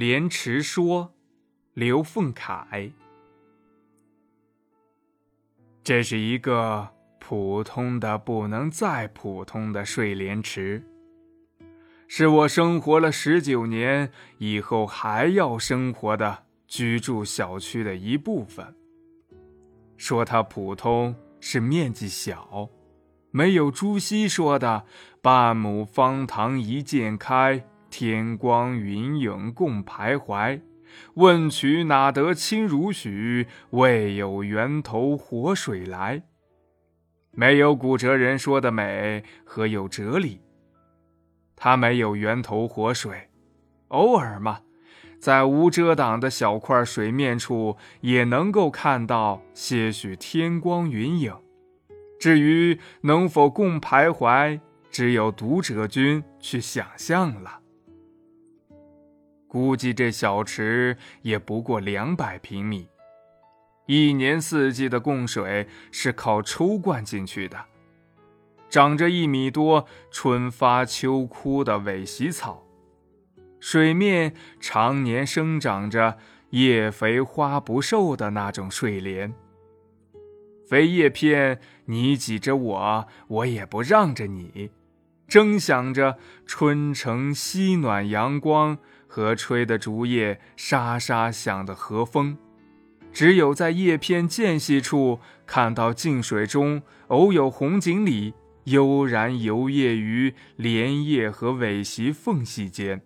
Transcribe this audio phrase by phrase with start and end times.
[0.00, 1.12] 莲池说，
[1.74, 2.90] 刘凤凯。
[5.84, 6.88] 这是一个
[7.18, 10.82] 普通的不能再普通的睡莲池，
[12.08, 18.74] 是我生活了十九年以后还要生活的居住小区的一部分。
[19.98, 22.70] 说它普通是面积小。
[23.32, 24.86] 没有朱熹说的
[25.20, 30.60] “半亩方塘一鉴开，天光云影共徘徊。
[31.14, 33.46] 问渠哪得清如许？
[33.70, 36.22] 为有源头活水来。”
[37.32, 40.40] 没有古哲人说的美和有哲理。
[41.54, 43.28] 它没有源头活水，
[43.88, 44.60] 偶尔嘛，
[45.20, 51.32] 在无遮挡的小块水面处，也能够看到些许天光云影。
[52.18, 54.58] 至于能否共徘徊，
[54.90, 57.59] 只有读者君去想象了。
[59.50, 62.88] 估计这小池也不过两百平米，
[63.86, 67.58] 一年四季的供水是靠抽灌进去的。
[68.68, 72.64] 长着一米多、春发秋枯的苇席草，
[73.58, 76.16] 水面常年生长着
[76.50, 79.34] 叶肥花不瘦的那种睡莲。
[80.68, 84.70] 肥叶片，你挤着我，我也不让着你。
[85.30, 92.36] 争想着春城西暖阳光和吹的竹叶沙沙响的和风，
[93.12, 103.00] 只有在叶片间隙处看到静水中偶有红锦鲤悠然游曳于莲叶和苇席缝隙间。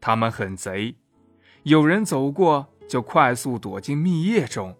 [0.00, 0.94] 它们很贼，
[1.64, 4.76] 有人走过就快速躲进密叶中。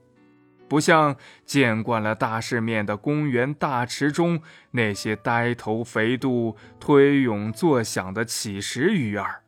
[0.72, 9.42] 不像见惯了大世面的公园大池中那些呆头肥肚、推涌作响的乞食鱼儿。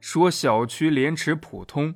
[0.00, 1.94] 说小区莲池普通，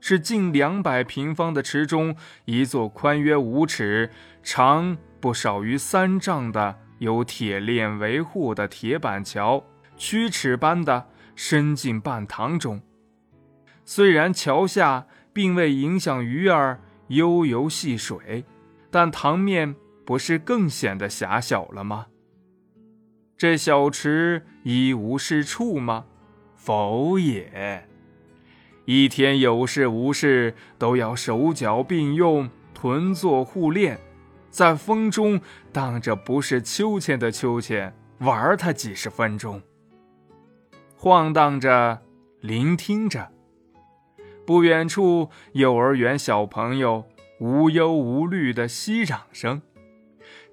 [0.00, 4.10] 是近两百平方的池中一座宽约五尺、
[4.42, 9.62] 长不少于三丈的有铁链维护的铁板桥，
[9.98, 12.80] 曲尺般的伸进半塘中。
[13.84, 15.06] 虽然桥下。
[15.32, 18.44] 并未影响鱼儿悠游戏水，
[18.90, 19.74] 但塘面
[20.04, 22.06] 不是更显得狭小了吗？
[23.36, 26.06] 这小池一无是处吗？
[26.56, 27.86] 否也。
[28.84, 34.00] 一天有事无事都要手脚并用，臀坐互练，
[34.50, 35.40] 在风中
[35.72, 39.62] 荡着不是秋千的秋千，玩它几十分钟，
[40.96, 42.02] 晃荡着，
[42.40, 43.30] 聆听着。
[44.48, 47.04] 不远处，幼儿园小朋友
[47.38, 49.60] 无忧无虑的嬉嚷声；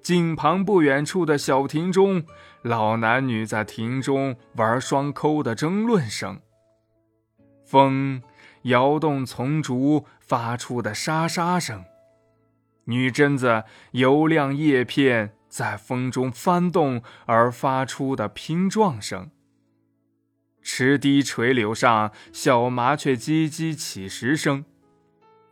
[0.02, 2.22] 近旁不远处的小亭中，
[2.60, 6.38] 老男女在亭中玩双扣的争论声。
[7.64, 8.20] 风
[8.64, 11.82] 摇动丛竹发出的沙沙声，
[12.84, 19.30] 女贞子油亮叶片在风中翻动而发出的拼撞声。
[20.68, 24.64] 池堤垂柳上，小麻雀唧唧起时声；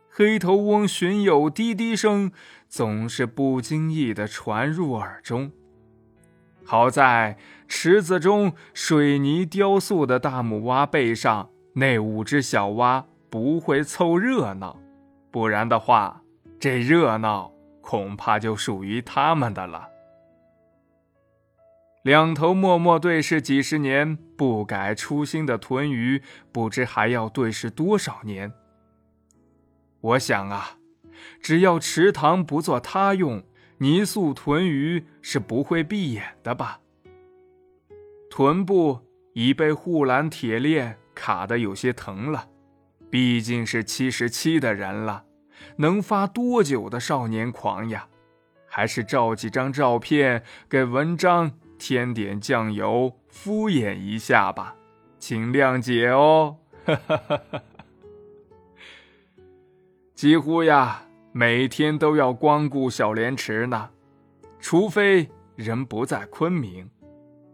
[0.09, 2.33] 黑头翁寻友滴滴声，
[2.67, 5.53] 总是不经意地传入耳中。
[6.65, 14.77] 好在池子中水泥雕塑的大母蛙背上那五只小蛙不会凑热闹，
[15.31, 16.21] 不然的话，
[16.59, 17.49] 这热闹
[17.79, 19.87] 恐怕就属于他们的了。
[22.05, 26.21] 两头默默对视几十年，不改初心的豚鱼，
[26.51, 28.53] 不知还要对视多少年。
[30.01, 30.77] 我想啊，
[31.41, 33.43] 只要池塘不做他用，
[33.79, 36.79] 泥塑豚鱼是不会闭眼的吧？
[38.29, 38.99] 臀部
[39.33, 42.49] 已被护栏铁链卡得有些疼了，
[43.09, 45.23] 毕竟是七十七的人了，
[45.77, 48.07] 能发多久的少年狂呀？
[48.67, 51.51] 还是照几张照片给文章。
[51.87, 54.75] 添点酱油，敷衍一下吧，
[55.19, 56.57] 请谅解哦。
[60.15, 63.91] 几乎呀，每天都要光顾小莲池呢，
[64.59, 66.89] 除非人不在昆明。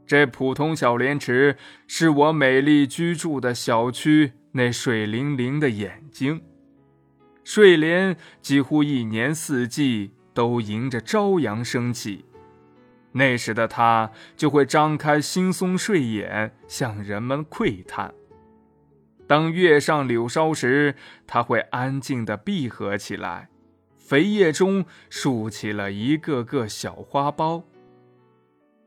[0.07, 6.41] 这普通小莲池是我美丽居住的小区那水灵灵的眼睛，
[7.43, 12.23] 睡莲几乎一年四季都迎着朝阳升起。
[13.13, 18.13] 那时的他就会张开惺忪睡眼，向人们窥探。
[19.27, 20.95] 当月上柳梢时，
[21.27, 23.49] 他会安静地闭合起来，
[23.97, 27.63] 肥叶中竖起了一个个小花苞。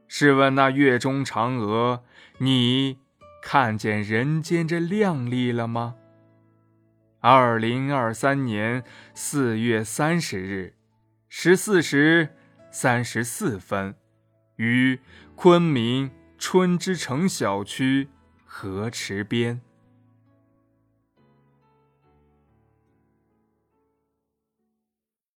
[0.08, 2.02] 试问那月中嫦娥，
[2.38, 2.98] 你
[3.42, 5.96] 看见人间这靓丽了吗？
[7.20, 8.84] 二零二三年
[9.14, 10.74] 四月三十日，
[11.28, 12.30] 十四时
[12.70, 13.94] 三十四分。
[13.94, 14.03] 34
[14.56, 15.00] 于
[15.34, 18.08] 昆明春之城小区
[18.44, 19.60] 河池边。